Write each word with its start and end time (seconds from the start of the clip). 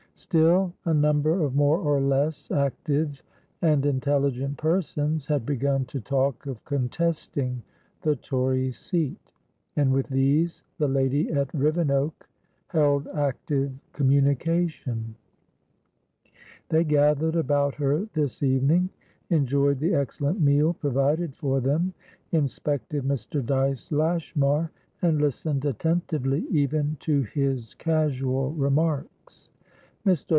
Still, 0.13 0.71
a 0.85 0.93
number 0.93 1.41
of 1.43 1.55
more 1.55 1.79
or 1.79 1.99
less 1.99 2.51
active 2.51 3.23
and 3.63 3.83
intelligent 3.87 4.57
persons 4.57 5.25
had 5.25 5.47
begun 5.47 5.85
to 5.85 5.99
talk 5.99 6.45
of 6.45 6.63
contesting 6.63 7.63
the 8.03 8.15
Tory 8.17 8.69
seat, 8.71 9.31
and 9.75 9.91
with 9.91 10.09
these 10.09 10.63
the 10.77 10.87
lady 10.87 11.31
at 11.31 11.51
Rivenoak 11.55 12.29
held 12.67 13.07
active 13.15 13.71
communication. 13.93 15.15
They 16.69 16.83
gathered 16.83 17.35
about 17.37 17.73
her 17.75 18.05
this 18.13 18.43
evening; 18.43 18.89
enjoyed 19.31 19.79
the 19.79 19.95
excellent 19.95 20.39
meal 20.39 20.73
provided 20.73 21.35
for 21.35 21.61
them; 21.61 21.95
inspected 22.31 23.05
Mr. 23.05 23.43
Dyce 23.43 23.91
Lashmar, 23.91 24.69
and 25.01 25.19
listened 25.19 25.65
attentively 25.65 26.45
even 26.51 26.97
to 26.99 27.23
his 27.23 27.73
casual 27.75 28.51
remarks. 28.51 29.07
Mr. 30.03 30.21